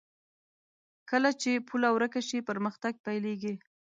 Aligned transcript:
کله 1.09 1.29
چې 1.41 1.65
پوله 1.67 1.89
ورکه 1.95 2.21
شي، 2.27 2.39
پرمختګ 2.49 2.93
پيلېږي. 3.05 3.55